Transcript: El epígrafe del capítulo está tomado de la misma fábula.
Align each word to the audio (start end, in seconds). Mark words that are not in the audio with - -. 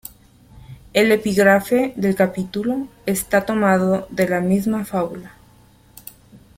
El 0.93 1.11
epígrafe 1.11 1.93
del 1.95 2.15
capítulo 2.15 2.87
está 3.05 3.45
tomado 3.45 4.07
de 4.09 4.27
la 4.27 4.41
misma 4.41 4.83
fábula. 4.83 5.35